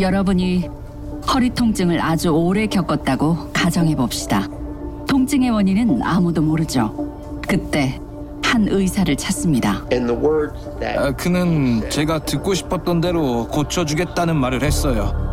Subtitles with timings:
[0.00, 0.68] 여러분이
[1.32, 4.46] 허리 통증을 아주 오래 겪었다고 가정해 봅시다.
[5.08, 7.40] 통증의 원인은 아무도 모르죠.
[7.48, 8.00] 그때
[8.42, 9.82] 한 의사를 찾습니다.
[10.96, 15.24] 아, 그는 제가 듣고 싶었던 대로 고쳐주겠다는 말을 했어요.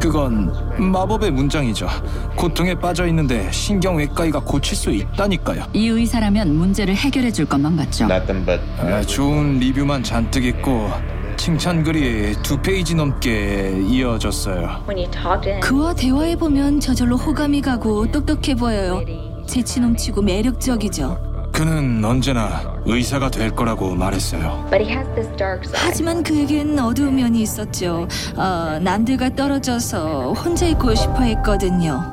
[0.00, 1.88] 그건 마법의 문장이죠.
[2.36, 5.64] 고통에 빠져 있는데 신경외과의가 고칠 수 있다니까요.
[5.72, 8.06] 이 의사라면 문제를 해결해 줄 것만 같죠.
[8.78, 10.88] 아, 좋은 리뷰만 잔뜩 있고
[11.38, 14.84] 칭찬글이 두 페이지 넘게 이어졌어요.
[15.62, 19.00] 그와 대화해보면 저절로 호감이 가고 똑똑해 보여요.
[19.46, 21.26] 재치 넘치고 매력적이죠.
[21.52, 24.66] 그는 언제나 의사가 될 거라고 말했어요.
[24.70, 25.74] but he has this dark side.
[25.80, 28.06] 하지만 그에겐 어두운 면이 있었죠.
[28.36, 32.04] 어, 남들과 떨어져서 혼자 있고 싶어 했거든요.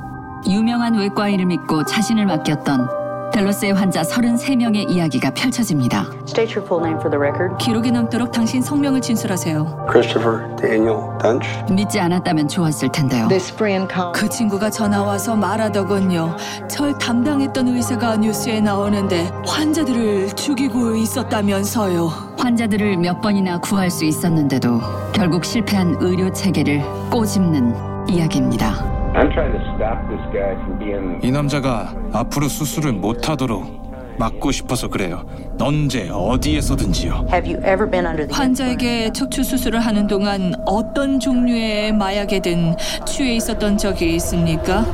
[0.48, 2.88] 유명한 외과의를 믿고 자신을 맡겼던
[3.36, 6.06] 델로스의 환자 33명의 이야기가 펼쳐집니다.
[6.26, 7.58] State your full name for the record.
[7.60, 9.88] 기록에 남도록 당신 성명을 진술하세요.
[9.92, 11.46] Christopher Daniel Dunch.
[11.70, 13.28] 믿지 않았다면 좋았을 텐데요.
[13.28, 14.18] This friend called.
[14.18, 16.38] 그 친구가 전화 와서 말하더군요.
[16.70, 22.36] 절 담당했던 의사가 뉴스에 나오는데 환자들을 죽이고 있었다면서요.
[22.38, 24.80] 환자들을 몇 번이나 구할 수 있었는데도
[25.12, 28.95] 결국 실패한 의료 체계를 꼬집는 이야기입니다.
[29.16, 33.86] I'm trying to stop this guy from being 이 남자가 앞으로 수술을 못하도록
[34.20, 35.26] 막고 싶어서 그래요.
[35.60, 37.28] 언제 어디에서든지요.
[37.32, 43.36] Have you ever been under the 환자에게 척추 수술을 하는 동안 어떤 종류의 마약에든 취해
[43.36, 44.86] 있었던 적이 있습니까?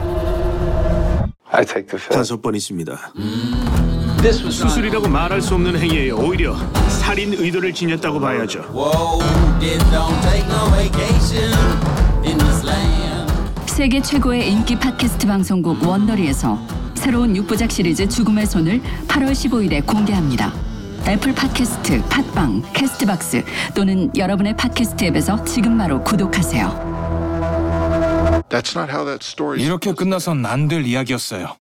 [1.52, 2.10] I take the fifth.
[2.10, 2.96] 다섯 번 있습니다.
[4.24, 6.56] 수술이라고 말할 수 없는 행위에 오히려
[6.88, 8.62] 살인 의도를 지녔다고 봐야죠.
[13.82, 16.56] 세계 최고의 인기 팟캐스트 방송국 원더리에서
[16.94, 20.54] 새로운 6부작 시리즈 죽음의 손을 8월 15일에 공개합니다.
[21.08, 23.44] 애플 팟캐스트, 팟빵, 캐스트박스
[23.74, 26.68] 또는 여러분의 팟캐스트 앱에서 지금 바로 구독하세요.
[28.50, 29.60] That's not how that story.
[29.60, 31.56] 이렇게 끝나선 안 될 이야기였어요.